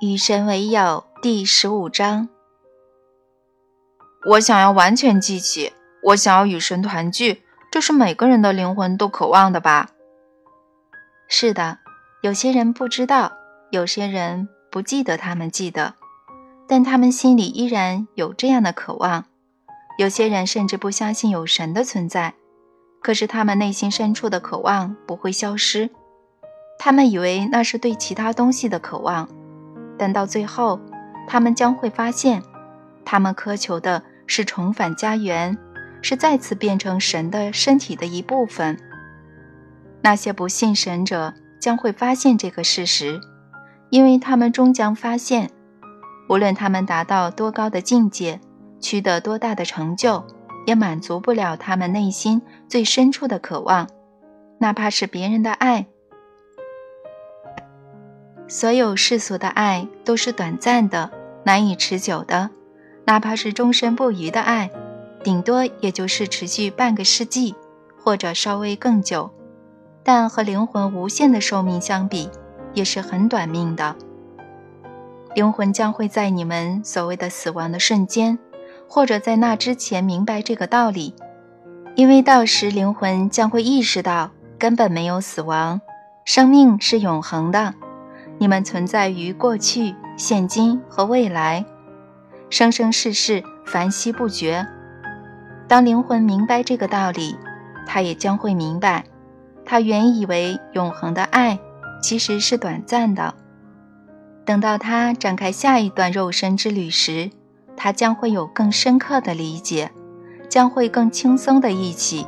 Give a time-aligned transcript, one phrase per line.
[0.00, 2.30] 与神为友第十五章。
[4.30, 5.74] 我想要完全记起，
[6.04, 9.90] 我想要与神团聚，这是每个人的灵魂都渴望的吧？
[11.28, 11.80] 是的，
[12.22, 13.32] 有些人不知道，
[13.70, 15.92] 有些人不记得，他们记得，
[16.66, 19.26] 但他们心里依然有这样的渴望。
[19.98, 22.32] 有些人甚至不相信有神的存在，
[23.02, 25.90] 可是他们内心深处的渴望不会消失。
[26.78, 29.28] 他们以为那是对其他东西的渴望。
[30.00, 30.80] 但到最后，
[31.28, 32.42] 他们将会发现，
[33.04, 35.58] 他们渴求的是重返家园，
[36.00, 38.78] 是再次变成神的身体的一部分。
[40.00, 43.20] 那些不信神者将会发现这个事实，
[43.90, 45.50] 因为他们终将发现，
[46.30, 48.40] 无论他们达到多高的境界，
[48.80, 50.24] 取得多大的成就，
[50.66, 53.86] 也满足不了他们内心最深处的渴望，
[54.60, 55.88] 哪怕是别人的爱。
[58.50, 61.08] 所有世俗的爱都是短暂的、
[61.44, 62.50] 难以持久的，
[63.04, 64.68] 哪怕是终身不渝的爱，
[65.22, 67.54] 顶多也就是持续半个世纪，
[68.02, 69.30] 或者稍微更久。
[70.02, 72.28] 但和灵魂无限的寿命相比，
[72.74, 73.94] 也是很短命的。
[75.36, 78.36] 灵魂将会在你们所谓的死亡的瞬间，
[78.88, 81.14] 或者在那之前明白这个道理，
[81.94, 85.80] 因为到时灵魂将会意识到根本没有死亡，
[86.24, 87.74] 生命是永恒的。
[88.40, 91.62] 你们存在于过去、现今和未来，
[92.48, 94.66] 生生世世，繁息不绝。
[95.68, 97.36] 当灵魂明白这个道理，
[97.86, 99.04] 他也将会明白，
[99.66, 101.58] 他原以为永恒的爱
[102.02, 103.34] 其实是短暂的。
[104.46, 107.30] 等到他展开下一段肉身之旅时，
[107.76, 109.90] 他将会有更深刻的理解，
[110.48, 112.26] 将会更轻松的忆起，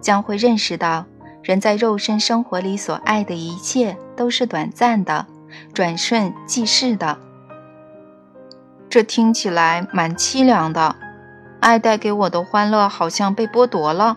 [0.00, 1.04] 将会认识到
[1.42, 5.26] 人在肉身生活里所爱的一切都是短暂的。
[5.72, 7.18] 转瞬即逝的，
[8.88, 10.96] 这听起来蛮凄凉的。
[11.60, 14.16] 爱带给我的欢乐好像被剥夺了，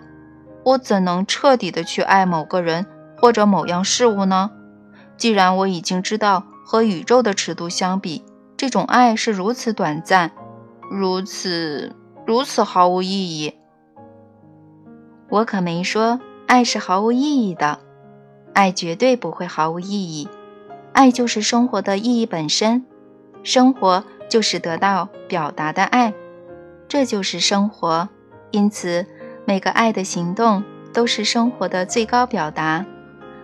[0.63, 2.85] 我怎能彻底的去爱某个人
[3.17, 4.51] 或者某样事物呢？
[5.17, 8.23] 既然我已经知道和宇宙的尺度相比，
[8.55, 10.31] 这种爱是如此短暂，
[10.89, 13.55] 如此如此毫无意义。
[15.29, 17.79] 我可没说爱是毫无意义的，
[18.53, 20.27] 爱绝对不会毫无意义。
[20.93, 22.85] 爱就是生活的意义本身，
[23.43, 26.13] 生活就是得到表达的爱，
[26.87, 28.09] 这就是生活。
[28.51, 29.05] 因此，
[29.45, 30.63] 每个爱的行动
[30.93, 32.85] 都是生活的最高表达。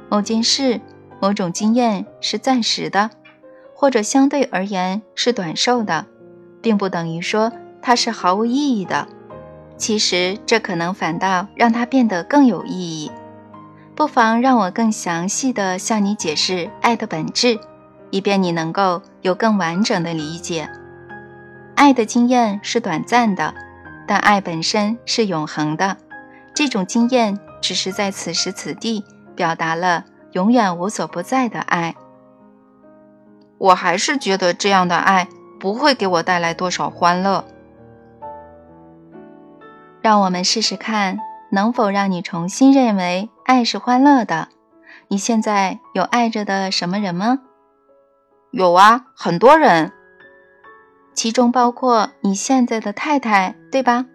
[0.09, 0.81] 某件事、
[1.19, 3.09] 某种经验是暂时的，
[3.73, 6.05] 或者相对而言是短寿的，
[6.61, 9.07] 并不等于说它是毫无意义的。
[9.77, 13.11] 其实，这可能反倒让它变得更有意义。
[13.97, 17.59] 不妨让我更详细的向你解释爱的本质，
[18.11, 20.69] 以便你能够有更完整的理解。
[21.75, 23.55] 爱的经验是短暂的，
[24.07, 25.97] 但爱本身是永恒的。
[26.53, 29.03] 这种经验只是在此时此地
[29.35, 31.95] 表达了永远无所不在的爱。
[33.57, 35.27] 我还是觉得这样的爱
[35.59, 37.43] 不会给我带来多少欢乐。
[40.03, 41.17] 让我们试试看。
[41.49, 44.49] 能否让你重新认为爱是欢乐的？
[45.07, 47.39] 你现在有爱着的什么人吗？
[48.51, 49.93] 有啊，很多人，
[51.13, 54.05] 其中包括你现在的太太，对吧？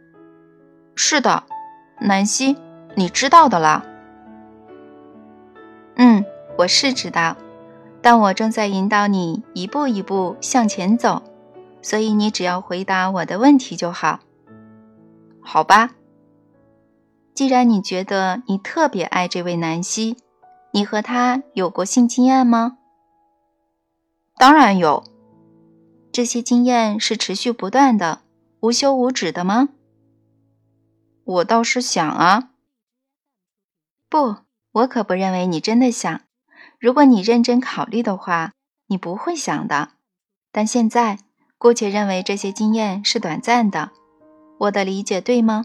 [0.95, 1.45] 是的，
[1.99, 2.59] 南希，
[2.95, 3.83] 你知道的啦。
[5.97, 6.27] 嗯，
[6.59, 7.35] 我是知道，
[8.03, 11.23] 但我正在引导你一步一步向前走，
[11.81, 14.21] 所以你只要回答我的问题就好。
[15.41, 15.93] 好吧。
[17.35, 20.17] 既然你觉得你特别爱这位南希，
[20.73, 22.79] 你和他有过性经验吗？
[24.37, 25.05] 当然有。
[26.13, 28.21] 这些经验是持续不断的、
[28.61, 29.71] 无休无止的吗？
[31.25, 32.51] 我倒是想啊。
[34.11, 34.37] 不，
[34.73, 36.21] 我可不认为你真的想。
[36.79, 38.53] 如果你认真考虑的话，
[38.89, 39.93] 你不会想的。
[40.51, 41.19] 但现在，
[41.57, 43.93] 姑且认为这些经验是短暂的。
[44.59, 45.65] 我的理解对吗？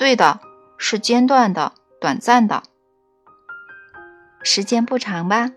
[0.00, 0.40] 对的，
[0.78, 2.62] 是间断的、短暂的，
[4.42, 5.50] 时间不长吧？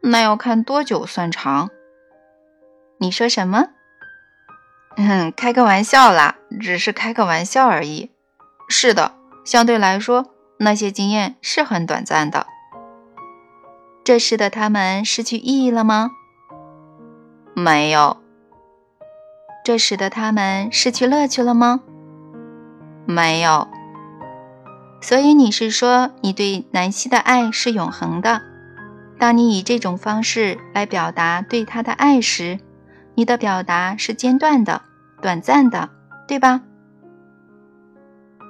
[0.00, 1.68] 那要看多久算长。
[2.96, 3.66] 你说什么？
[4.96, 8.10] 嗯，开个玩笑啦，只是开个玩笑而已。
[8.70, 9.12] 是的，
[9.44, 12.46] 相对来说，那些经验是很短暂的。
[14.02, 16.12] 这使得他们失去意义了吗？
[17.54, 18.16] 没有。
[19.62, 21.82] 这使得他们失去乐趣了吗？
[23.06, 23.68] 没有，
[25.00, 28.42] 所以你是说你对南希的爱是永恒的？
[29.18, 32.58] 当你以这种方式来表达对他的爱时，
[33.14, 34.82] 你的表达是间断的、
[35.22, 35.88] 短暂的，
[36.26, 36.62] 对吧？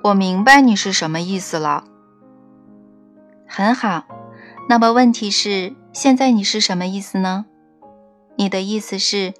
[0.02, 1.84] 我明白你是什么意思了。
[3.46, 4.04] 很好，
[4.68, 7.46] 那么问题是，现在你是什么意思呢？
[8.36, 9.34] 你的意思是，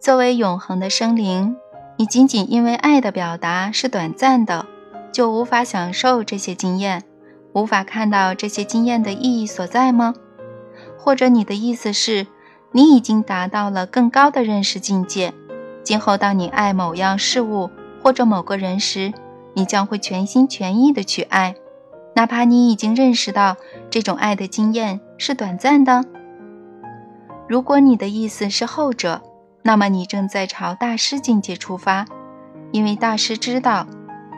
[0.00, 1.56] 作为永恒的生灵，
[2.02, 4.66] 你仅仅因为爱的表达是短暂的，
[5.12, 7.04] 就无法享受这些经验，
[7.52, 10.12] 无法看到这些经验的意义所在吗？
[10.98, 12.26] 或者你的意思是，
[12.72, 15.32] 你已经达到了更高的认识境界，
[15.84, 17.70] 今后当你爱某样事物
[18.02, 19.12] 或者某个人时，
[19.54, 21.54] 你将会全心全意的去爱，
[22.16, 23.56] 哪怕你已经认识到
[23.90, 26.04] 这种爱的经验是短暂的。
[27.46, 29.22] 如果你的意思是后者，
[29.62, 32.04] 那么你正在朝大师境界出发，
[32.72, 33.86] 因为大师知道，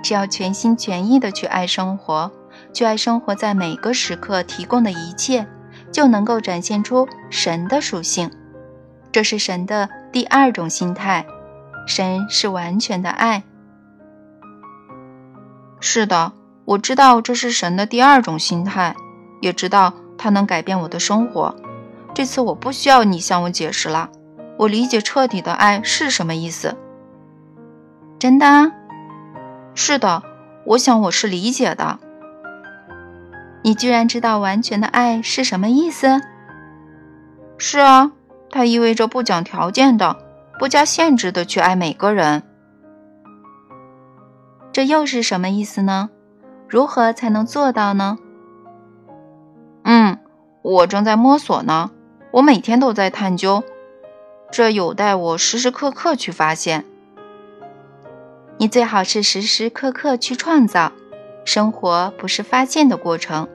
[0.02, 2.30] 只要全心全意的去爱生活，
[2.72, 5.46] 去爱生活在每个时刻提供的一切。
[5.90, 8.28] 就能够展现出神的属性，
[9.12, 11.24] 这是神的第二种心态。
[11.86, 13.44] 神是完全的爱。
[15.78, 16.32] 是的，
[16.64, 18.96] 我知道这是神的第二种心态，
[19.40, 21.54] 也知道它能改变我的生活。
[22.12, 24.10] 这次我不需要你向我解释了，
[24.58, 26.76] 我理解彻底的爱是什么意思。
[28.18, 28.72] 真的？
[29.74, 30.22] 是的，
[30.64, 31.98] 我想我是理解的。
[33.62, 36.20] 你居然知道完全的爱是什么意思？
[37.58, 38.12] 是啊，
[38.50, 40.16] 它意味着不讲条件的、
[40.58, 42.42] 不加限制的去爱每个人。
[44.72, 46.10] 这又是什么意思呢？
[46.68, 48.18] 如何才能做到呢？
[49.82, 50.18] 嗯，
[50.62, 51.90] 我正在摸索呢。
[52.32, 53.62] 我每天都在探究，
[54.56, 56.84] 这有待我时时刻刻去发现。
[58.56, 60.92] 你最好是时时刻刻去创造。
[61.44, 63.48] 生活不是发现的过程。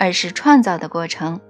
[0.00, 1.40] 而是创造的过程。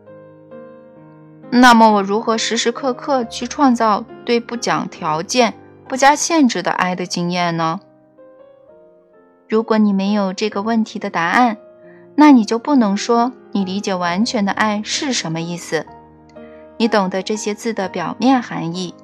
[1.50, 5.54] 那么，我如何时时刻刻去创造对不讲条件、
[5.88, 7.80] 不加限制的爱的经验呢？
[9.48, 11.56] 如果你没有这个问题的答案，
[12.14, 15.86] 那你就不能说你理解完全的爱是什么意思。
[16.76, 18.94] 你懂得这些字的表面含义，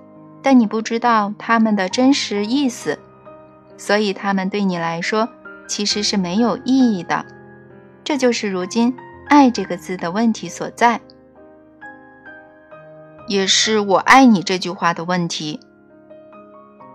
[0.43, 2.99] 但你不知道它们的真实意思，
[3.77, 5.29] 所以它们对你来说
[5.67, 7.25] 其实是没有意义的。
[8.05, 8.97] 这就是如今。
[9.31, 11.03] 爱这个字的问题所在，
[13.27, 15.61] 也是我爱你这句话的问题。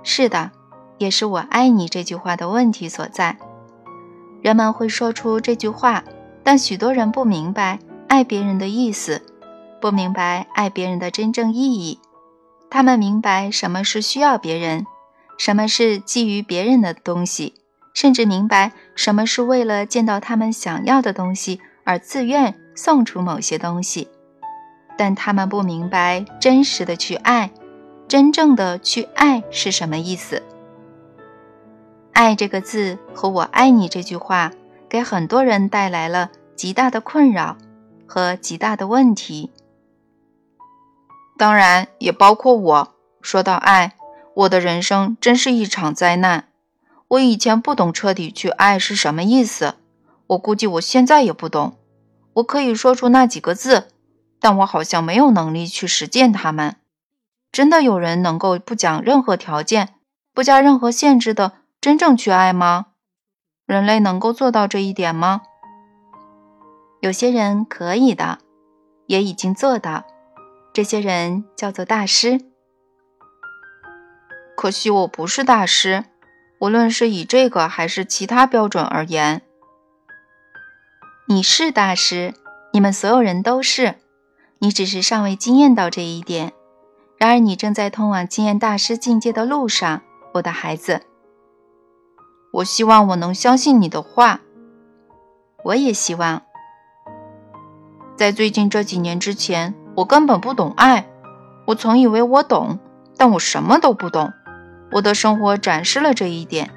[0.02, 0.50] 是的，
[0.98, 3.38] 也是我爱你这句话的问题所在。
[4.42, 6.04] 人们会说出这句话，
[6.44, 7.78] 但许多人不明白
[8.08, 9.22] 爱别人的意思，
[9.84, 12.00] 不明白爱别人的真正意义。
[12.70, 14.88] 他们明白什么是需要别人，
[15.38, 17.56] 什么是基于别人的东西，
[17.94, 21.60] 甚至明白什么是为了见到他们想要的东西。
[21.84, 24.08] 而自愿送出某些东西，
[24.98, 27.52] 但他们不明白真实的去爱，
[28.08, 30.42] 真正的去爱是什么意思。
[32.14, 34.54] 爱这个字和我爱你这句话，
[34.88, 37.58] 给很多人带来了极大的困扰
[38.08, 39.52] 和极大的问题。
[41.38, 42.94] 当然，也包括我。
[43.22, 43.94] 说到爱，
[44.34, 46.50] 我的人生真是一场灾难。
[47.10, 49.76] 我以前不懂彻底去爱是什么意思。
[50.28, 51.78] 我估计我现在也不懂，
[52.34, 53.90] 我可以说出那几个字，
[54.40, 56.78] 但我好像没有能力去实践它们。
[57.52, 59.96] 真的有人能够不讲任何条件、
[60.34, 62.88] 不加任何限制的真正去爱吗？
[63.66, 65.42] 人类能够做到这一点吗？
[67.00, 68.40] 有些人可以的，
[69.08, 70.04] 也已经做到。
[70.74, 72.42] 这些人叫做大师。
[74.58, 76.06] 可惜我不是大师，
[76.60, 79.44] 无论是以这个还是其他标准而言。
[81.27, 82.34] 你是大师，
[82.74, 83.96] 你们所有人都是，
[84.58, 86.53] 你只是尚未经验到这一点。
[87.18, 90.01] 然而，你正在通往经验大师境界的路上，
[90.34, 91.01] 我的孩子。
[92.51, 94.42] 我希望我能相信你的话。
[95.65, 96.42] 我也希望。
[98.15, 101.08] 在最近这几年之前，我根本不懂爱。
[101.66, 102.80] 我曾以为我懂，
[103.18, 104.34] 但我什么都不懂。
[104.92, 106.72] 我的生活展示了这一点。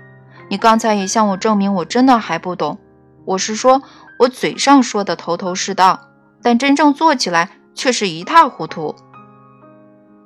[0.49, 2.79] 你刚才也向我证明，我真的还不懂。
[3.25, 3.83] 我是说。
[4.19, 6.09] 我嘴上说的头头是道，
[6.41, 8.97] 但真正做起来却是一塌糊涂。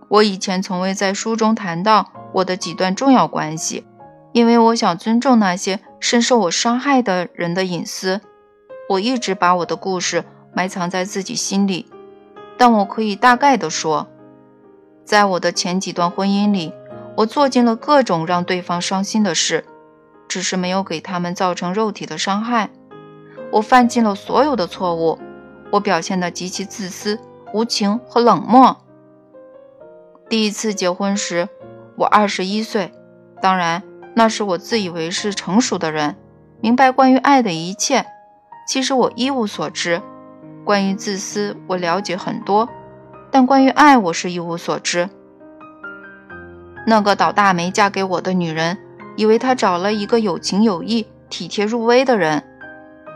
[0.08, 3.84] 我以前从未在书中谈到我的几段重要关系，
[4.30, 8.20] 因为我想尊重那些深受我伤害的人的隐私。
[8.90, 11.90] 我一直把我的故事埋藏在自己心里，
[12.60, 14.06] 但我可以大概的说，
[15.06, 16.74] 在我的前几段婚姻里，
[17.16, 19.64] 我做尽了各种让对方伤心的事，
[20.28, 22.68] 只是没有给他们造成肉体的伤害。
[23.50, 25.18] 我犯尽了所有的错误，
[25.70, 27.18] 我表现得极其自私，
[27.54, 28.76] 无情和冷漠。
[30.28, 31.48] 第一次结婚时，
[31.96, 32.92] 我二十一岁，
[33.40, 33.82] 当然
[34.14, 36.14] 那是我自以为是成熟的人，
[36.60, 38.04] 明白关于爱的一切。
[38.68, 40.02] 其实我一无所知。
[40.64, 42.68] 关于自私，我了解很多，
[43.30, 45.08] 但关于爱，我是一无所知。
[46.86, 48.78] 那个倒大霉嫁给我的女人，
[49.16, 52.44] 以为她找了一个有情有义、体贴入微的人，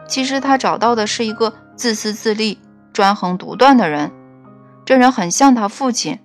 [0.09, 2.59] 其实她找到的是一个自私自利、
[2.93, 4.11] 专横独断的人。
[4.85, 6.19] 这人很像他父亲，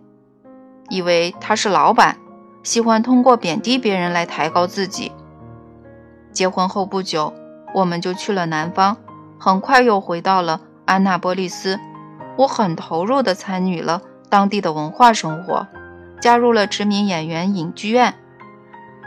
[0.90, 2.18] 以为他是老板，
[2.62, 5.12] 喜欢通过贬低别人来抬高自己。
[6.34, 7.34] 结婚后不久，
[7.74, 8.98] 我们就去了南方，
[9.40, 10.60] 很快又回到了。
[10.90, 11.80] 安娜波利斯，
[12.36, 15.68] 我很投入地参与了当地的文化生活，
[16.20, 18.16] 加入了殖民演员影剧院，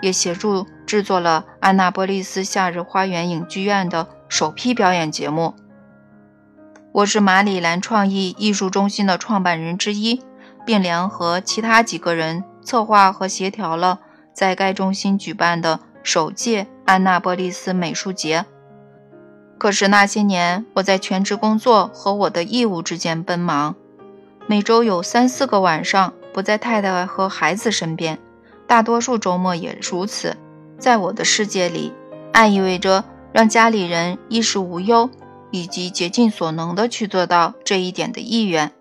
[0.01, 5.57] 也协助制作了安娜波利斯夏日花园影剧院的首批表演节目。
[6.93, 10.23] 我是马里兰创意艺术中心的创办人之一，
[10.65, 13.99] 并联合其他几个人策划和协调了
[14.33, 18.47] 在该中心举办的首届安娜波利斯美术节。
[19.63, 23.77] 可是那些年，我在全职工作和我的义务之间奔忙，
[24.49, 28.19] 每周有三四个晚上不在太太和孩子身边，
[28.67, 30.37] 大多数周末也如此。
[30.81, 31.93] 在我的世界里，
[32.33, 35.09] 爱意味着让家里人衣食无忧，
[35.53, 38.73] 以及竭尽所能的去做到这一点的意愿。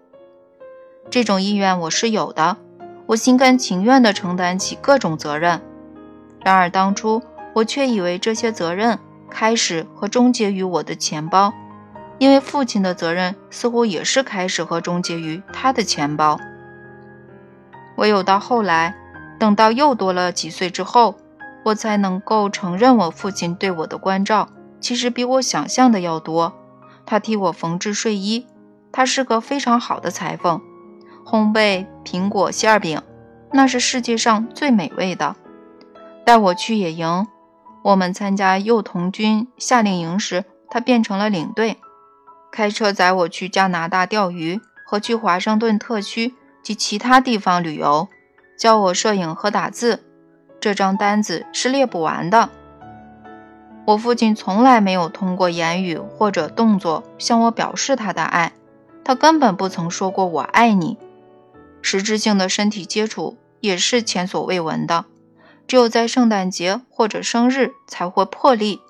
[1.12, 2.58] 这种意愿我是有的，
[3.06, 5.62] 我心甘情愿地承担起各种责任。
[6.44, 7.22] 然而当初
[7.54, 8.98] 我却以为这些责任。
[9.32, 11.54] 开始和终结于我的钱包，
[12.20, 16.38] 因为父亲的责任似乎也是开始和终结于他的钱包。
[17.96, 18.96] 唯有到后来，
[19.40, 21.16] 等到又多了几岁之后，
[21.64, 26.54] 我才能够承认我父亲对我的关照其实比我想象的要多。
[27.06, 28.46] 他替我缝制睡衣，
[28.92, 30.62] 他是个非常好的裁缝，
[31.26, 33.02] 烘焙苹果馅饼，
[33.52, 35.36] 那是世界上最美味的。
[36.24, 37.28] 带我去野营。
[37.84, 41.78] 我们参加幼童军夏令营时，他变成了领队，
[42.52, 48.08] 开车载我去加拿大钓鱼和去华盛顿特区及其他地方旅游，
[48.58, 50.04] 教我摄影和打字。
[50.60, 52.50] 这张单子是列不完的。
[53.86, 58.54] 我父亲从来没有通过言语或者动作向我表示他的爱，
[59.04, 61.00] 他根本不曾说过“我爱你”。
[61.82, 65.06] 实质性的身体接触也是前所未闻的。
[65.72, 68.82] 只有在圣诞节或者生日才会破例。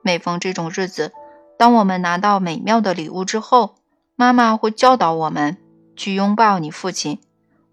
[0.00, 1.12] 每逢这种日子，
[1.58, 3.74] 当我们拿到美妙的礼物之后，
[4.16, 5.58] 妈妈会教导我们
[5.94, 7.20] 去拥抱你父亲。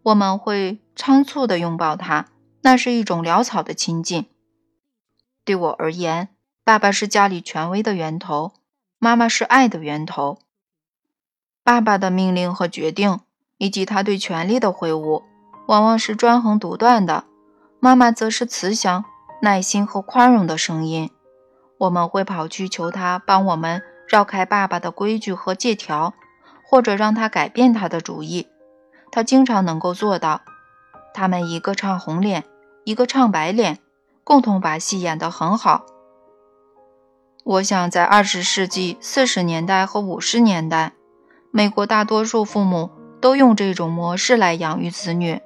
[0.04, 2.26] 我们会仓促地拥抱他，
[2.60, 4.26] 那是一种潦草的亲近。
[5.46, 6.28] 对我而言，
[6.66, 8.52] 爸爸是家里权威的源头，
[8.98, 10.38] 妈妈是爱的源头。
[11.64, 13.22] 爸爸的命令和决定，
[13.58, 15.24] 以及他对权力的挥舞，
[15.68, 17.24] 往往是专横独断的。
[17.82, 19.06] 妈妈则是慈祥、
[19.42, 21.10] 耐心和宽容的声音。
[21.78, 26.14] 我们会跑去求他帮我们绕开爸爸的规矩和借条，
[26.66, 28.50] 或者让他改变他的主意。
[29.12, 30.42] 他经常能够做到。
[31.14, 32.44] 他们一个唱红脸，
[32.84, 33.80] 一个唱白脸，
[34.26, 35.86] 共同把戏演得很好。
[37.46, 40.92] 我想，在二十世纪四十年代和五十年代，
[41.50, 45.42] 美国大多数父母都用这种模式来养育子女，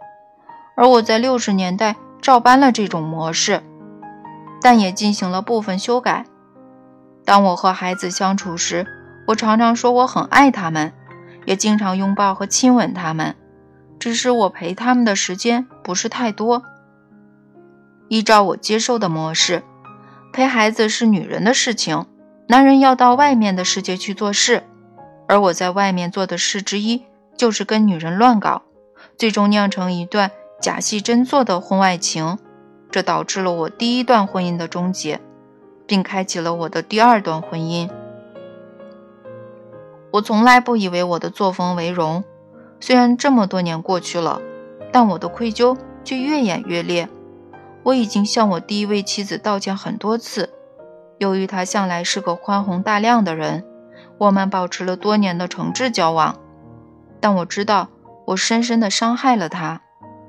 [0.75, 1.95] 而我在六十年代。
[2.23, 3.61] 照搬了这种模式，
[4.61, 6.25] 但也进行了部分修改。
[7.25, 8.87] 当我和孩子相处时，
[9.27, 10.93] 我常常说我很爱他们，
[11.45, 13.35] 也经常拥抱和亲吻他们。
[13.99, 16.63] 只是我陪他们的时间不是太多。
[18.07, 19.61] 依照我接受的模式，
[20.31, 22.05] 陪孩子是女人的事情，
[22.47, 24.63] 男人要到外面的世界去做事。
[25.27, 27.03] 而我在外面做的事之一，
[27.35, 28.61] 就是跟女人乱搞，
[29.17, 30.31] 最终酿成一段。
[30.63, 32.37] 假戏真做的婚外情，
[32.89, 35.19] 这导致了我第一段婚姻的终结，
[35.85, 37.89] 并开启了我的第二段婚姻。
[40.11, 42.23] 我从来不以为我的作风为荣，
[42.79, 44.41] 虽然这么多年过去了，
[44.89, 47.09] 但我的愧疚却越演越烈。
[47.83, 50.49] 我已经向我第一位妻子道歉很多次，
[51.17, 53.65] 由于她向来是个宽宏大量的人，
[54.17, 56.37] 我们保持了多年的诚挚交往。
[57.19, 57.89] 但我知道，
[58.27, 59.81] 我深深的伤害了她。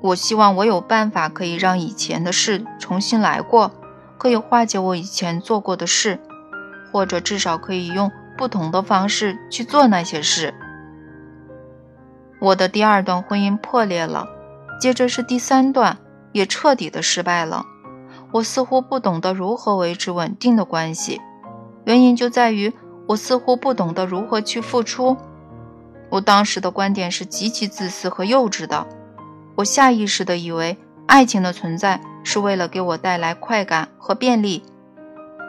[0.05, 3.71] 我希望我有办法可以让以前的事重新来过，
[4.19, 6.19] 可以化解我以前做过的事，
[6.91, 10.53] 或者至少可以用不同的方式去做那些事。
[12.39, 14.27] 我的第二段婚姻破裂了，
[14.79, 15.97] 接着是第三段，
[16.33, 17.65] 也彻底的失败了。
[18.31, 21.19] 我似乎不懂得如何维持稳定的关系，
[21.85, 22.71] 原因就在于
[23.07, 25.17] 我似乎不懂得如何去付出。
[26.11, 28.85] 我当时的观点是极其自私和幼稚的。
[29.55, 34.63] 我下意识地以为，爱情的存在是为了给我带来快感和便利。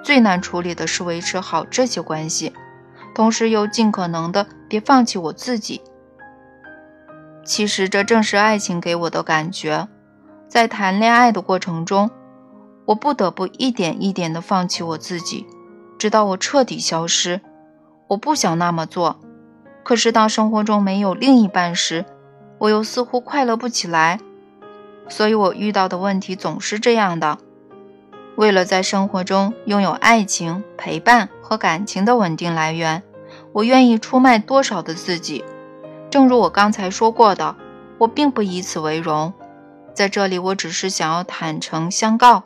[0.05, 2.53] 最难处理的是维持好这些关系，
[3.15, 5.81] 同时又尽可能的别放弃我自己。
[7.45, 9.89] 其实这正是爱情给我的感觉，
[10.49, 12.11] 在谈恋爱的过程中，
[12.85, 15.47] 我不得不一点一点的放弃我自己，
[15.99, 17.41] 直到我彻底消失。
[18.09, 19.19] 我不想那么做，
[19.83, 22.05] 可是当生活中没有另一半时，
[22.59, 24.21] 我又似乎快乐不起来。
[25.09, 27.39] 所以我遇到的问题总是这样的。
[28.37, 33.03] 为了在生活中拥有爱情、陪伴和感情的稳定来源，
[33.53, 35.45] 我愿意出卖多少的自己？
[36.11, 37.57] 正如我刚才说过的，
[37.99, 39.33] 我并不以此为荣。
[39.95, 42.43] 在这里，我只是想要坦诚相告：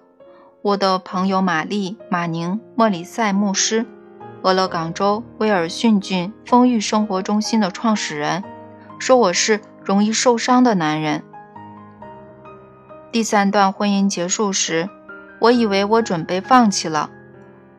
[0.62, 3.85] 我的朋友玛丽·马宁·莫里塞牧师，
[4.43, 8.45] 俄勒冈州威尔逊郡丰裕生活中心的创始人，
[9.00, 11.25] 说我是容易受伤的男人。
[13.11, 14.88] 第三段婚姻结束时。
[15.40, 17.11] 我以为我准备放弃了，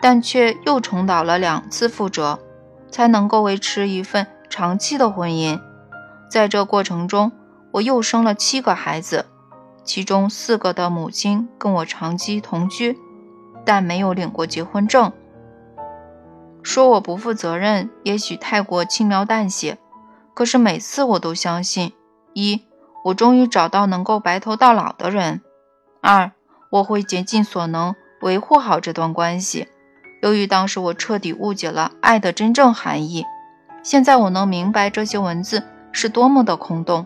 [0.02, 2.40] 但却又重蹈了两次覆辙，
[2.90, 5.62] 才能够维持一份长期的婚姻。
[6.28, 7.32] 在这过程中，
[7.74, 9.28] 我又生了七个孩子，
[9.84, 12.98] 其中四个的母亲跟我长期同居，
[13.64, 15.14] 但没有领过结婚证。
[16.64, 19.78] 说我不负责任，也许太过轻描淡写，
[20.34, 21.94] 可是每次我都相信：
[22.34, 22.62] 一，
[23.06, 25.42] 我终于找到能够白头到老的人；
[26.02, 26.32] 二。
[26.72, 29.68] 我会竭尽所能维护好这段关系。
[30.22, 33.26] 由于当时我彻底误解了爱的真正含义，
[33.84, 37.06] 现在我能明白这些文字是多么的空洞。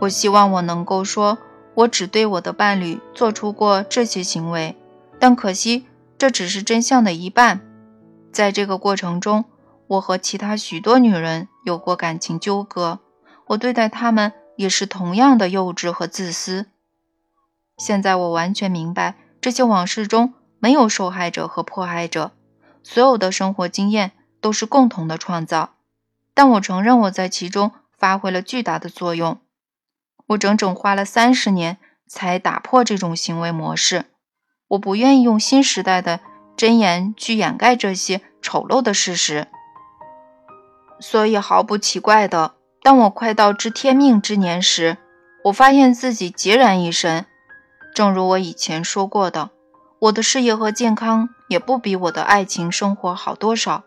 [0.00, 1.38] 我希望我能够说，
[1.74, 4.76] 我只对我的伴侣做出过这些行为，
[5.20, 5.86] 但可惜
[6.18, 7.60] 这只是真相的一半。
[8.32, 9.44] 在这个过程中，
[9.86, 12.98] 我和其他许多女人有过感情纠葛，
[13.52, 16.66] 我对待他们也是同样的幼稚和自私。
[17.76, 22.32] 现在我完全明白，这些往事中没有受害者和迫害者，
[22.82, 25.74] 所有的生活经验都是共同的创造。
[26.34, 29.38] 但我承认我在其中发挥了巨大的作用。
[30.28, 34.06] 我整整花了三十年才打破这种行为模式。
[34.68, 36.20] 我不愿意用新时代的
[36.56, 39.48] 箴言去掩盖这些丑陋的事实。
[41.00, 44.98] 所以毫不奇怪的，当我快到知天命之年时，
[45.44, 47.24] 我发现自己孑然一身。
[47.94, 49.50] 正如我以前说过的，
[50.00, 53.84] 我的事业和健康也不比我的爱情生活好多少。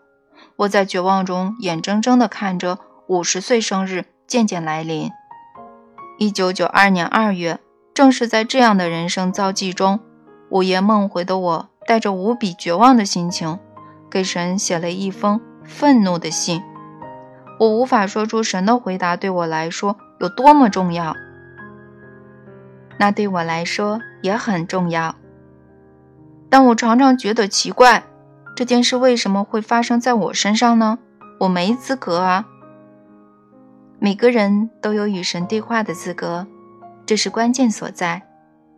[0.58, 2.78] 我在绝望中眼睁睁地看着
[3.08, 5.12] 五十岁生日渐渐来临。
[6.18, 7.60] 一九九二年二月，
[7.94, 10.00] 正是在这样的人生遭际中，
[10.50, 13.60] 午夜梦回的我，带着无比绝望的心情，
[14.10, 16.64] 给神写了一封愤怒的信。
[17.58, 21.16] 我无法说出神的回答对我来说有多么重要。
[22.98, 25.16] 那对我来说也很重要，
[26.50, 28.04] 但我常常觉得奇怪，
[28.56, 31.00] 这件事为什么会发生在我身上呢？
[31.42, 32.46] 我没资格啊！
[34.00, 36.48] 每个人都有与神对话的资格，
[37.06, 38.22] 这是关键所在。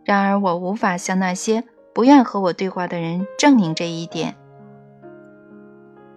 [0.04, 1.62] 然而，我无法向那些
[1.94, 4.34] 不愿和我对话的人证明这一点。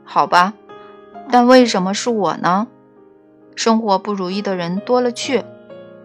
[0.03, 0.53] 好吧，
[1.31, 2.67] 但为什么是我呢？
[3.55, 5.43] 生活不如意的人多了去，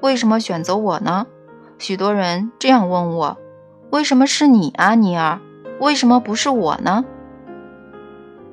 [0.00, 1.26] 为什么选择我呢？
[1.78, 3.36] 许多人这样问我
[3.90, 5.40] ：“为什么是你啊，尼尔？
[5.80, 7.04] 为什么不是我呢？”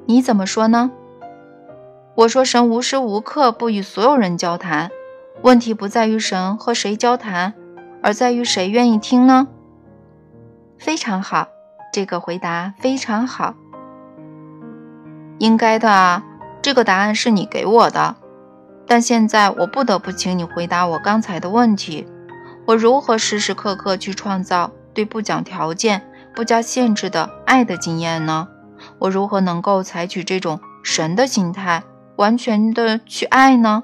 [0.06, 0.92] 你怎么说呢？
[2.16, 4.92] 我说：“神无时无刻不与所有人交谈，
[5.42, 7.54] 问题不在于神和谁交谈，
[8.02, 9.48] 而在于谁愿意听呢？”
[10.78, 11.48] 非常好，
[11.94, 13.54] 这个回答非常好。
[15.40, 16.24] 应该的啊，
[16.64, 18.16] 这个答案是你给我的，
[18.88, 22.08] 但现在我不得不请你回答我刚才的问题。
[22.66, 26.02] 我如何时时刻刻去创造对不讲条件、
[26.34, 28.48] 不加限制的爱的经验呢？
[28.98, 31.84] 我如何能够采取这种神的心态，
[32.16, 33.84] 完全的去爱呢？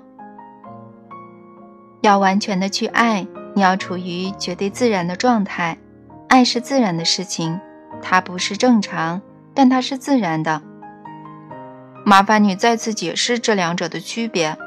[2.00, 5.78] 要完全的去爱，你要处于绝对自然的状态。
[6.30, 7.60] 爱是自然的事情，
[8.02, 9.22] 它不是正常，
[9.54, 10.62] 但它是自然的。
[12.10, 14.58] 麻烦你再次解释这两者的区别。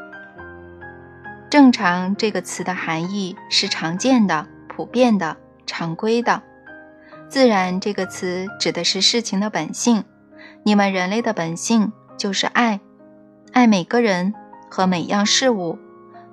[1.51, 6.41] 正常这个词的含义是常见的、普遍的、常规的。
[7.29, 10.05] 自然这个词指的是事情的本性。
[10.63, 12.79] 你们人类的本性就是爱，
[13.51, 14.35] 爱每个人
[14.71, 15.81] 和每样事物。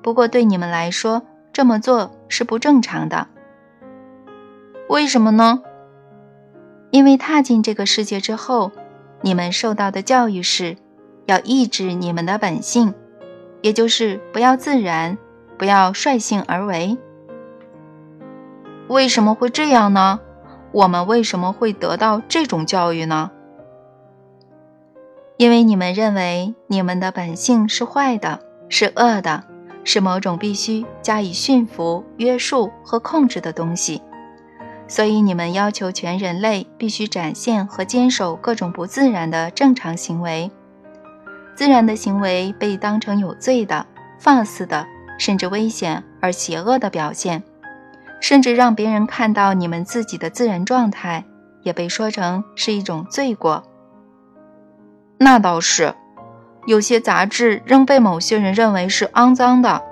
[0.04, 3.30] 不过对你们来说，这么做是不正常的。
[4.88, 5.64] 为什么呢？
[6.92, 8.72] 因为踏进这个世界之后，
[9.22, 10.78] 你们受到的教育是，
[11.30, 12.94] 要抑制你们的本性。
[13.62, 15.18] 也就是不要自然，
[15.58, 16.98] 不要率性而为。
[18.88, 20.22] 为什么会这样呢？
[20.72, 23.32] 我们为什么会得到这种教育呢？
[25.38, 28.40] 因为你们认为你们的本性是坏的，
[28.70, 29.44] 是恶的，
[29.84, 34.02] 是某种必须加以驯服、约束和控制的东西，
[34.88, 40.50] 所以你们要求全人类必须展现和坚守各种不自然的正常行为。
[41.60, 43.86] 自然的行为被当成有罪的、
[44.18, 47.44] 放肆的，甚至危险而邪恶的表现，
[48.22, 51.26] 甚至让别人看到你们自己的自然状态，
[51.64, 53.62] 也被说成是一种罪过。
[55.18, 55.94] 那倒是，
[56.66, 59.84] 有些杂志仍被某些人认为是肮脏的，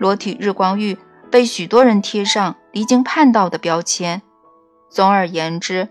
[0.00, 0.98] 裸体日光浴
[1.30, 4.20] 被许多人贴上离经叛道的标签。
[4.90, 5.90] 总而言之，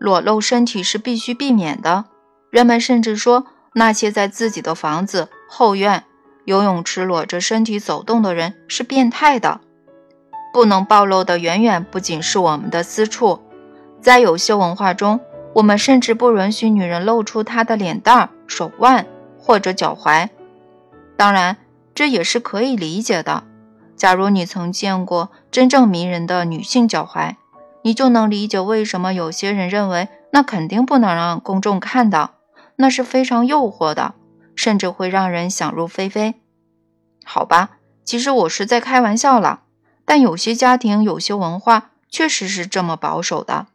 [0.00, 2.06] 裸露身体是必须避免的。
[2.50, 6.04] 人们甚至说，那些在自己的房子、后院、
[6.44, 9.60] 游泳池裸着身体走动的人是变态的。
[10.52, 13.40] 不能暴露的远远不仅是我们的私处，
[14.00, 15.20] 在有些文化中。
[15.54, 19.06] 我们甚至不允许女人露出她的脸蛋、手腕
[19.38, 20.28] 或者脚踝。
[21.16, 21.56] 当然，
[21.94, 23.44] 这也是可以理解的。
[23.94, 27.36] 假如你曾见过真正迷人的女性脚踝，
[27.82, 32.32] 你就能理解为什么有些人认为那肯定不能让公众看到，
[32.76, 34.14] 那是非常诱惑的，
[34.54, 36.34] 甚至会让人想入非非。
[37.24, 39.62] 好吧，其实我是在开玩笑了，
[40.04, 43.66] 但有些家庭、有些文化确实是这么保守的。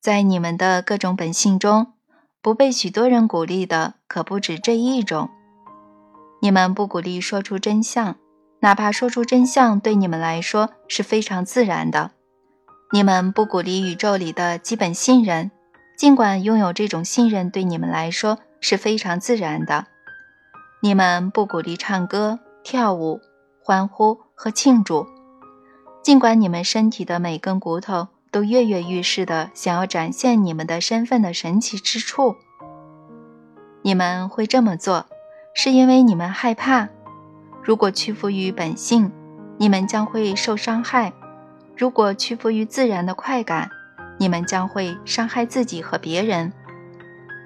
[0.00, 1.94] 在你们的各种本性中，
[2.40, 5.28] 不被许多人鼓励的可不止这一种。
[6.40, 8.16] 你们不鼓励说出真相，
[8.60, 12.12] 哪怕说出真相对你们来说是非常自然的。
[12.92, 15.50] 你们不鼓励宇宙里的基本信任，
[15.98, 19.86] 尽管拥有这种信任对你们来说是非常自然的。
[20.80, 23.20] 你们不鼓励唱歌、跳舞、
[23.60, 25.06] 欢呼和庆祝，
[26.02, 28.08] 尽管你们身体的每根骨头。
[28.30, 32.36] 都跃跃欲试的想要展现你们的身份的神奇之处。
[33.80, 35.06] 你们会这么做，
[35.54, 36.90] 是因为你们害怕，
[37.62, 39.10] 如果屈服于本性，
[39.56, 41.10] 你们将会受伤害；
[41.74, 43.70] 如果屈服于自然的快感，
[44.18, 46.52] 你们将会伤害自己和别人。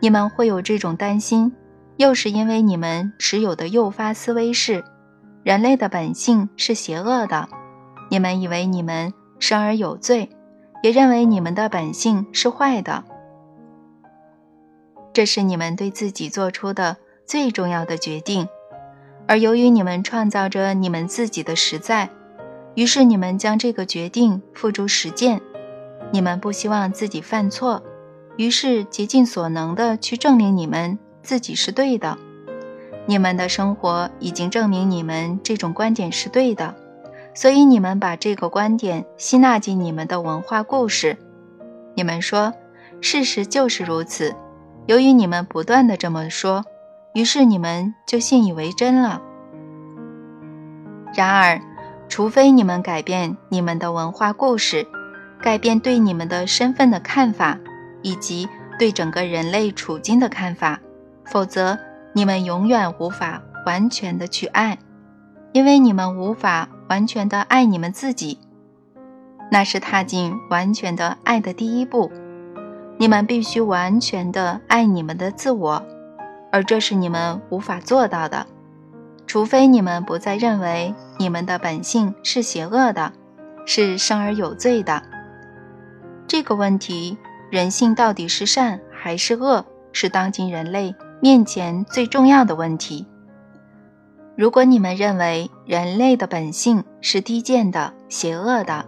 [0.00, 1.52] 你们会有这种担心，
[1.96, 4.84] 又是因为你们持有的诱发思维是：
[5.44, 7.48] 人类的本性是邪恶的。
[8.10, 10.28] 你们以为你们生而有罪。
[10.82, 13.04] 也认为你们的本性是坏的，
[15.12, 18.48] 这是你们对自己做出的最重要的决定。
[19.28, 22.10] 而由于你们创造着你们自己的实在，
[22.74, 25.40] 于是你们将这个决定付诸实践。
[26.12, 27.82] 你们不希望自己犯错，
[28.36, 32.16] 于是竭尽所能的去证明你们自己是对的。
[33.06, 36.74] 你们的生活已经证明你们这种观点是对的。
[37.34, 41.16] 所以你们把这个观点吸纳进你们的文化故事，
[41.94, 42.52] 你们说
[43.00, 44.34] 事实就是如此。
[44.84, 46.62] 由于你们不断的这么说，
[47.14, 49.22] 于是你们就信以为真了。
[51.14, 51.60] 然而，
[52.06, 54.86] 除非你们改变你们的文化故事，
[55.42, 57.58] 改变对你们的身份的看法，
[58.00, 60.80] 以及对整个人类处境的看法，
[61.24, 61.78] 否则
[62.12, 64.78] 你们永远无法完全的去爱，
[65.52, 66.68] 因为你们无法。
[66.88, 68.38] 完全的爱你们自己，
[69.50, 72.12] 那是踏进完全的爱的第一步。
[72.98, 75.82] 你们必须完全的爱你们的自我，
[76.50, 78.46] 而这是你们无法做到的，
[79.26, 83.14] 除非你们不再认为你们的本性是邪恶的，
[83.64, 85.02] 是生而有罪的。
[86.32, 87.18] 这个问题，
[87.50, 93.06] 人性到底是善还是恶，是当今人类面前最重要的问题。
[94.34, 98.86] 如果你们认为人类的本性是低贱的、邪恶的，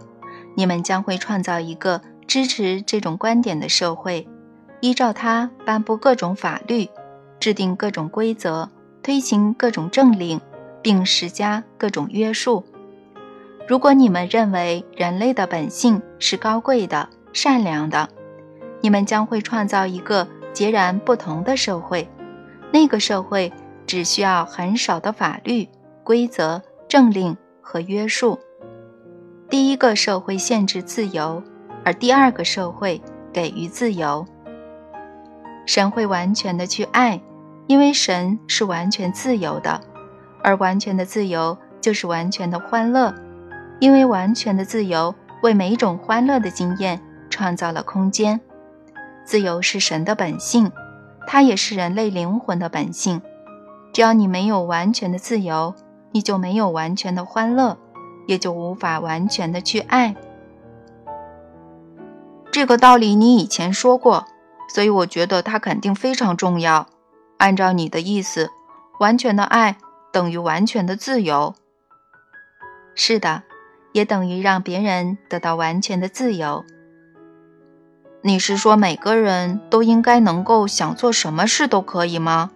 [0.55, 4.27] 你们将会创造一个支持这种观点的社会，
[4.81, 6.89] 依照它颁布各种法律，
[7.39, 8.67] 制定各种规则，
[9.03, 10.41] 推行各种政令，
[10.81, 12.65] 并施加各种约束。
[13.67, 18.07] 如果你们认为人类的本性是高贵的、善良的，
[18.79, 22.09] 你们将会创造一个截然不同的社会，
[22.71, 23.53] 那个社会。
[23.87, 25.69] 只需要很少的法律
[26.03, 28.39] 规则、政令和约束。
[29.47, 31.43] 第一个社会限制自由，
[31.83, 32.99] 而第二个社会
[33.31, 34.25] 给予自由。
[35.67, 37.21] 神会完全的去爱，
[37.67, 39.79] 因为神是完全自由的，
[40.41, 43.13] 而完全的自由就是完全的欢乐，
[43.79, 46.99] 因为完全的自由为每一种欢乐的经验
[47.35, 48.39] 创造了空间。
[49.25, 50.71] 自由是神的本性，
[51.27, 53.21] 它也是人类灵魂的本性。
[53.91, 55.75] 只要你没有完全的自由，
[56.13, 57.77] 你就没有完全的欢乐，
[58.25, 60.15] 也就无法完全的去爱。
[62.51, 64.25] 这个道理你以前说过，
[64.69, 66.87] 所以我觉得它肯定非常重要。
[67.37, 68.49] 按照你的意思，
[69.01, 69.75] 完全的爱
[70.13, 71.53] 等于完全的自由。
[72.95, 73.43] 是的，
[73.91, 76.63] 也等于让别人得到完全的自由。
[78.27, 82.49] 你是说每个人都应该能够想做什么事都可以吗？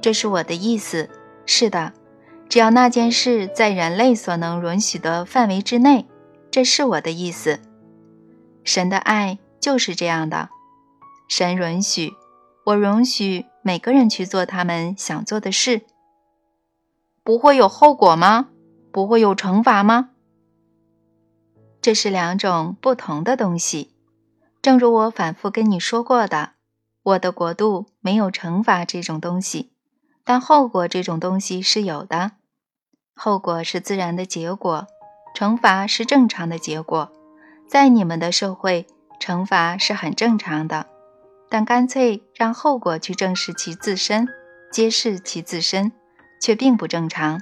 [0.00, 1.10] 这是我的意思。
[1.44, 1.92] 是的，
[2.48, 6.06] 只要那件事在人类所能允许的范围之内，
[6.50, 7.60] 这是我的意思。
[8.64, 10.48] 神的爱就是这样的。
[11.28, 12.14] 神允许，
[12.64, 15.82] 我允许每个人去做他们想做的事。
[17.22, 18.48] 不会有后果吗？
[18.90, 20.08] 不会有惩罚吗？
[21.82, 23.90] 这是两种不同的东西。
[24.68, 26.50] 正如我反复跟你说过的，
[27.02, 29.72] 我的国度没有惩罚这种东西。
[30.24, 32.32] 但后果这种东西是有的，
[33.14, 34.86] 后果是自然的结果，
[35.34, 37.10] 惩罚是正常的结果。
[37.66, 38.86] 在你们的社会，
[39.18, 40.84] 惩罚是很正常的，
[41.48, 44.28] 但干脆让后果去正视其自身，
[44.70, 45.92] 揭示其自身，
[46.42, 47.40] 却并不正常。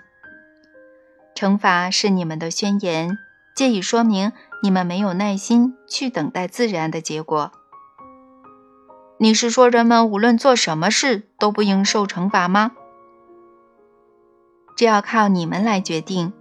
[1.34, 3.18] 惩罚是你们的宣言，
[3.56, 4.30] 借以说明
[4.62, 7.52] 你们没有耐心去等待自然的结果。
[9.18, 12.72] 你是说，人们无论做什么事都不应受惩罚吗？
[14.76, 16.32] 这要靠你们来决定。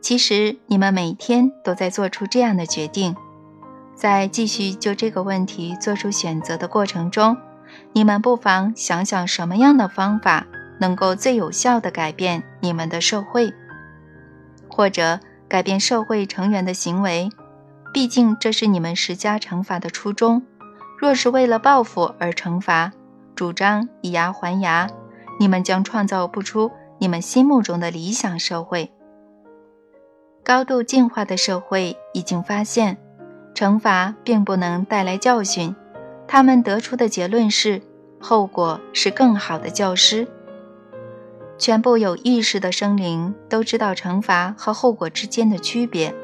[0.00, 3.16] 其实你们每天都在做出这样的决定，
[3.94, 7.36] 在继续就这个问题做出选择的过程中，
[7.92, 10.46] 你们不妨想想什么样的方法
[10.78, 13.52] 能够最有效地改变你们的社会，
[14.68, 17.30] 或者改变社会成员的行为。
[17.92, 20.42] 毕竟这是你们施加惩罚的初衷。
[21.00, 22.92] 若是为了报复而惩罚，
[23.34, 24.88] 主张以牙还牙，
[25.38, 28.90] 你们将创造不出你们心目中的理想社会。
[30.44, 32.98] 高度进化的社会已经发现，
[33.54, 35.74] 惩罚并不能带来教训。
[36.26, 37.80] 他们得出的结论是，
[38.18, 40.26] 后果是更好的教师。
[41.58, 46.14] 全部有意识的生灵都知道惩罚和后果之间的区别。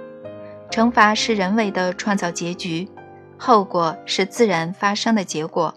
[0.71, 2.89] 惩罚是人为的创造结局。
[3.37, 5.75] 后果是自然发生的结果，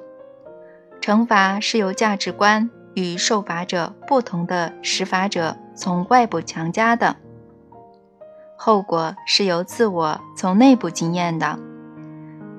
[1.01, 7.15] 惩罚是由价值观与受罚者不同的施法者从外部强加的；
[8.55, 11.59] 后果是由自我从内部经验的。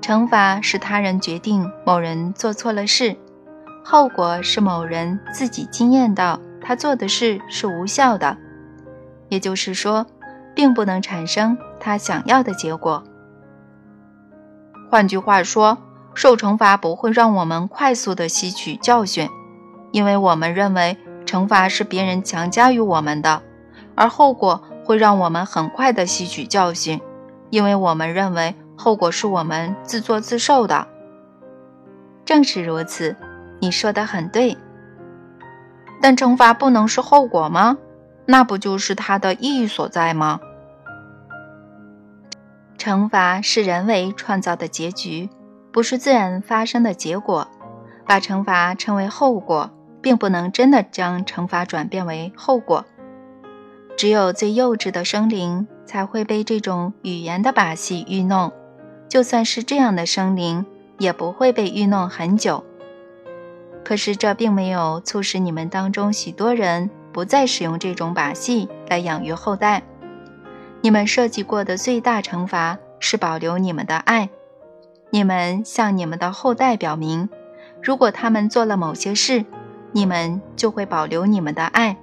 [0.00, 3.16] 惩罚是他人决定某人做错了事，
[3.84, 8.36] 后果是某人自己经验到他做的事是无效的，
[9.28, 10.06] 也就是说，
[10.54, 13.02] 并不能产生他想要的结果。
[14.90, 15.78] 换句话说，
[16.14, 19.28] 受惩罚不会让我们快速的吸取教训，
[19.92, 23.42] 因为我们认为惩罚是别人强加于我们的；
[23.94, 27.00] 而后果会让我们很快的吸取教训，
[27.50, 30.86] 因为我们认为后果是我们自作自受的。
[32.24, 33.16] 正是如此，
[33.60, 34.56] 你说的很对。
[36.00, 37.76] 但惩罚不能是后果吗？
[38.24, 40.40] 那不就是它的意义所在吗？
[42.78, 45.28] 惩罚是人为创造的结局，
[45.72, 47.48] 不是自然发生的结果。
[48.06, 52.86] 把惩罚称为后果，并不能真的将惩罚转变为后果。
[53.96, 58.52] 只有最幼稚的生灵才会被这种语言的把戏愚弄，
[59.08, 60.64] 就算是这样的生灵，
[60.98, 62.64] 也不会被愚弄很久。
[63.84, 69.82] 可是这并没有促使你们当中许多人不再使用这种把戏来养育后代。
[70.88, 74.30] 你们设计过的最大惩罚是保留你们的爱。
[75.10, 77.28] 你们向你们的后代表明，
[77.82, 79.44] 如果他们做了某些事，
[79.92, 81.94] 你们就会保留你们的爱。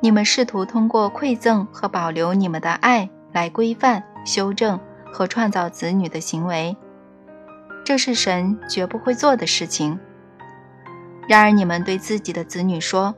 [0.00, 4.80] 你们试图通过馈赠和保留你们的爱来规范、修正
[5.12, 6.74] 和创造子女的行为，
[7.84, 10.00] 这是神绝不会做的事情。
[11.28, 13.14] 然而，你们对自己的子女说：“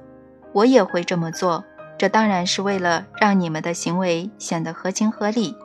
[0.53, 1.65] 我也会这么做。”
[1.99, 5.57] 这当然是为了让你们的行为显得合情合理，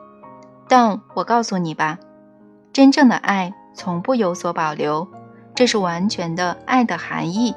[0.66, 1.98] 但我告诉你吧，
[2.72, 5.06] 真正的爱从不有所保留，
[5.54, 7.54] 这是完全的爱的含义。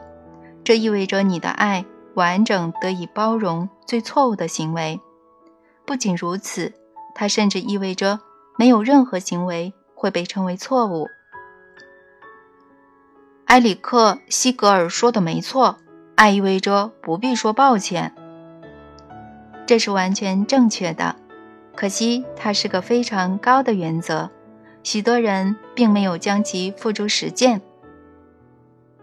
[0.63, 5.01] 这意味着你的爱完整得以包容最错误的行为。
[5.85, 6.73] 不仅如此，
[7.15, 8.19] 它甚至意味着
[8.59, 11.07] 没有任何行为会被称为错误。
[13.45, 15.77] 埃里克·西格尔说的没错，
[16.15, 18.13] 爱意味着不必说抱歉。
[19.67, 21.15] 这是完全正确的，
[21.75, 24.31] 可惜它是个非常高的原则，
[24.81, 27.61] 许多人并没有将其付诸实践。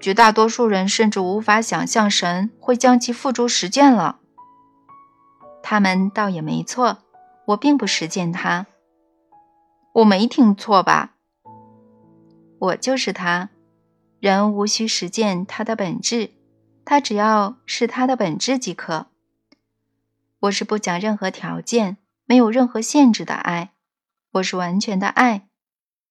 [0.00, 4.20] 绝大多数人甚至无法想象神会将其付诸实践了。
[5.62, 6.98] 他们倒也没错，
[7.48, 8.66] 我并不实践它。
[9.92, 11.12] 我没听错吧？
[12.59, 13.50] 我就是他。
[14.18, 16.31] 人无需实践它的本质，
[16.87, 19.09] 它只要是它的本质即可。
[20.44, 23.70] 我是不讲任何条件、没有任何限制的爱。
[24.33, 25.48] 我是完全的爱，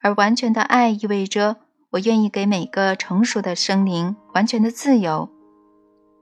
[0.02, 1.58] 而完全的爱意味着
[1.91, 5.30] 我愿意给每个成熟的生灵完全的自由，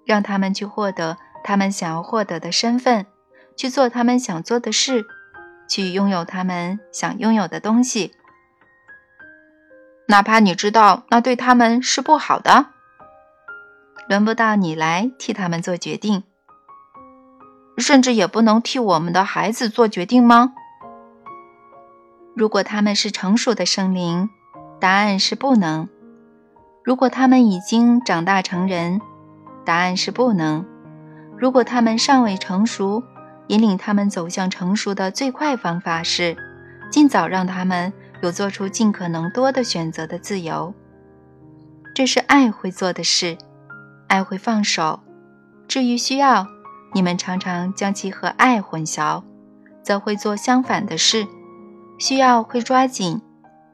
[0.06, 3.06] 让他们去获得他们想要获得的身份，
[3.56, 5.06] 去做他们想做的事，
[5.70, 8.14] 去拥有他们想拥有的东西。
[10.08, 12.66] 哪怕你知道那对他们是不好的，
[14.10, 16.24] 轮不到你来替他们做决定，
[17.82, 20.54] 甚至也不能替我们的孩子做决定吗？
[22.36, 24.30] 如果他们是成熟的生灵，
[24.80, 25.88] 答案是不能；
[26.84, 29.02] 如果他们已经长大成人，
[29.66, 30.64] 答案是不能；
[31.38, 33.04] 如果他们尚未成熟，
[33.48, 36.38] 引领他们走向成熟的最快方法是
[36.90, 37.92] 尽早让他们。
[38.22, 40.76] 有做出尽可能多的选择的自由，
[41.96, 43.36] 这是爱会做的事。
[44.08, 45.00] 爱会放手。
[45.68, 46.46] 至于需要，
[46.94, 49.24] 你们常常将其和爱混淆，
[49.82, 51.28] 则会做相反的事。
[51.98, 53.22] 需要会抓紧，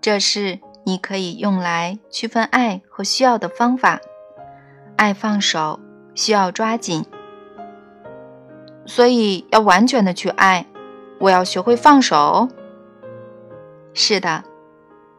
[0.01, 3.99] 这是你可以用来区分爱和需要的方法。
[4.97, 5.79] 爱放手，
[6.13, 7.05] 需要抓紧。
[8.85, 10.65] 所以要完全的去爱，
[11.19, 12.49] 我要学会放手。
[13.93, 14.43] 是的，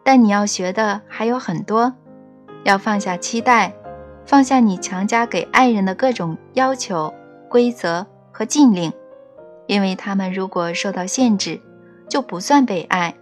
[0.05, 1.95] 但你要学的还有很多，
[2.65, 3.75] 要放下期待，
[4.25, 7.13] 放下你强加给爱人的各种要求、
[7.49, 8.93] 规则和禁令，
[9.67, 11.61] 因为他们如果受到限制，
[12.09, 13.15] 就不算被爱，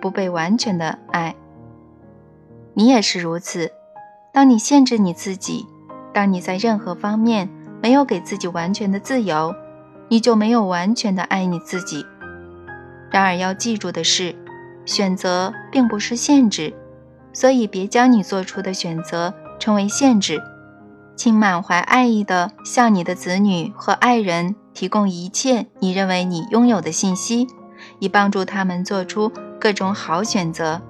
[0.00, 1.34] 不被完全的爱。
[2.74, 3.70] 你也是如此，
[4.32, 5.66] 当你限制你自己，
[6.12, 7.48] 当你在任何方面
[7.82, 9.54] 没有给自己完全的自由，
[10.08, 12.06] 你就没有完全的爱你自己。
[13.10, 14.34] 然而要记住的是。
[14.84, 16.74] 选择并不是限制，
[17.32, 20.42] 所以别将你做出的选择称为限制。
[21.14, 27.46] 请满怀爱意地向你的子女和爱人提供一切你认为你拥有的信息，
[28.00, 30.80] 以帮助他们做出各种好选择。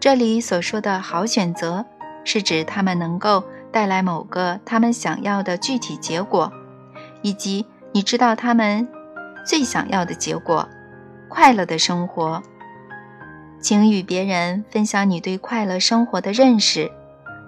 [0.00, 1.84] 这里所说的好选择，
[2.24, 6.52] 是指他们能够带来某个他们想要的具体结果，
[7.22, 8.88] 以及你知道他们
[9.44, 10.68] 最想要的结果——
[11.28, 12.42] 快乐的生活。
[13.60, 16.90] 请与别人分享你对快乐生活的认识，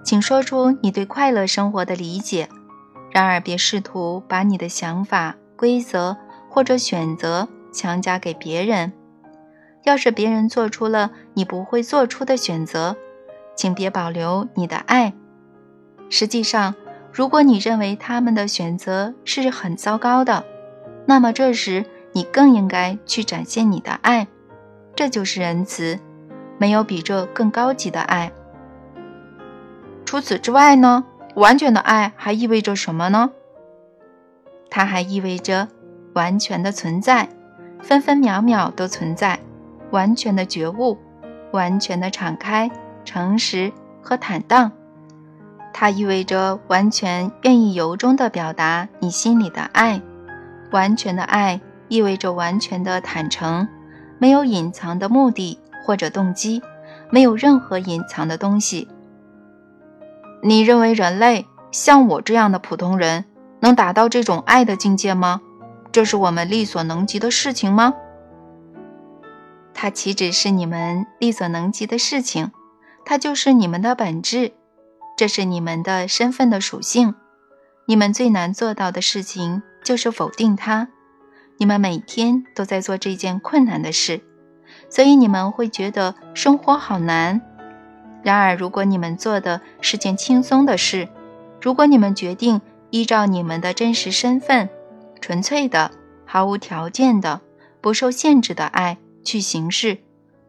[0.03, 2.49] 请说出你对快乐生活的理解。
[3.11, 6.15] 然而，别试图把你的想法、规则
[6.49, 8.93] 或者选择强加给别人。
[9.83, 12.95] 要是别人做出了你不会做出的选择，
[13.55, 15.13] 请别保留你的爱。
[16.09, 16.75] 实际上，
[17.11, 20.45] 如果你认为他们的选择是很糟糕的，
[21.05, 24.27] 那么这时你更应该去展现你的爱。
[24.95, 25.99] 这就是仁慈，
[26.57, 28.31] 没有比这更高级的爱。
[30.11, 31.05] 除此之外呢？
[31.35, 33.29] 完全的爱还意味着什么呢？
[34.69, 35.69] 它还意味着
[36.13, 37.29] 完全的存在，
[37.81, 39.39] 分分秒秒都存在，
[39.91, 40.97] 完全的觉悟，
[41.53, 42.69] 完全的敞开、
[43.05, 43.71] 诚实
[44.01, 44.73] 和坦荡。
[45.71, 50.01] 它意味着完全愿意由衷地表达你心里的爱，
[50.71, 53.65] 完全的爱意味着完全的坦诚。
[54.19, 56.61] 没有隐藏的目的或者动机，
[57.09, 58.89] 没有任何隐藏的东西。
[60.43, 63.25] 你认为人类像我这样的普通人
[63.59, 65.41] 能达到这种爱的境界吗？
[65.91, 67.93] 这是我们力所能及的事情吗？
[69.73, 72.51] 它岂止是你们力所能及的事情，
[73.05, 74.53] 它就是你们的本质，
[75.17, 77.15] 这是你们的身份的属性。
[77.85, 80.87] 你们最难做到的事情就是否定它。
[81.57, 84.21] 你们每天都在做这件困难的事，
[84.89, 87.41] 所以你们会觉得生活好难。
[88.23, 91.09] 然而，如果你们做的是件轻松的事，
[91.61, 94.69] 如果你们决定依照你们的真实身份、
[95.19, 95.91] 纯粹的、
[96.25, 97.41] 毫无条件的、
[97.81, 99.99] 不受限制的爱去行事，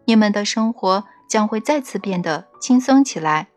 [0.05, 3.49] 你们的生活将会再次变得轻松起来。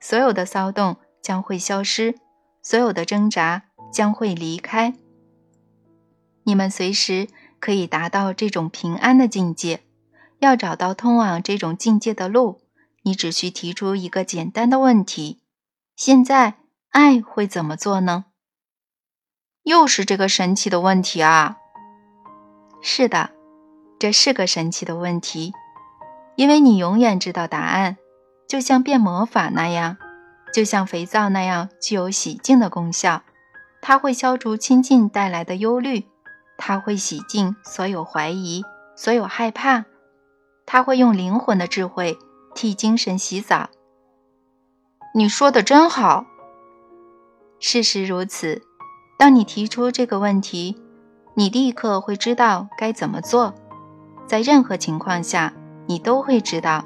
[0.00, 2.14] 所有的骚动将会消失，
[2.62, 4.94] 所有的挣扎将会离开。
[6.44, 7.28] 你们随时
[7.58, 9.80] 可以达到这种平安的境界。
[10.40, 12.60] 要找到通往这种境界的路，
[13.06, 15.40] 你只需提出一个简单的问题：
[15.94, 16.54] 现在
[16.90, 18.24] 爱会怎么做呢？
[19.62, 21.56] 又是这个神奇的问题啊！
[22.82, 23.30] 是的，
[24.00, 25.52] 这是个神奇的问题，
[26.34, 27.96] 因为你永远知道答案，
[28.48, 29.98] 就像变魔法那样，
[30.52, 33.22] 就像肥皂那样具有洗净的功效。
[33.80, 36.08] 它会消除亲近带来的忧虑，
[36.58, 38.64] 它会洗净所有怀疑、
[38.96, 39.84] 所有害怕，
[40.64, 42.18] 它会用灵魂的智慧
[42.56, 43.68] 替精神洗澡。
[45.14, 46.24] 你说的真好。
[47.60, 48.62] 事实如此。
[49.18, 50.76] 当你提出这个问题，
[51.34, 53.54] 你立刻会知道该怎么做。
[54.26, 55.52] 在任何情况下，
[55.86, 56.84] 你都会知道，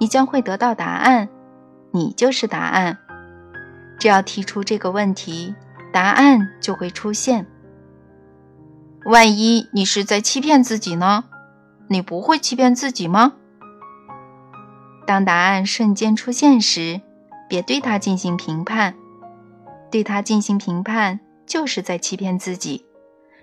[0.00, 1.28] 你将会得到答案。
[1.92, 2.98] 你就是答案。
[3.98, 5.54] 只要提出这个问题，
[5.92, 7.46] 答案就会出现。
[9.04, 11.24] 万一你是在欺骗自己呢？
[11.88, 13.34] 你不会欺骗自己吗？
[15.06, 17.00] 当答案瞬间出现时，
[17.48, 18.94] 别对它进行评判。
[19.90, 22.86] 对它进行评判，就是在欺骗自己。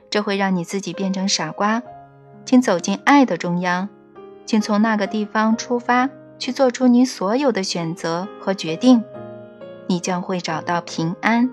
[0.10, 1.84] 这会让你自己变成傻瓜。
[2.45, 3.88] 请走进爱的中央，
[4.45, 9.03] 请从那个地方出发，去做出你所有的选择和决定。
[9.88, 11.51] 你将会找到平安。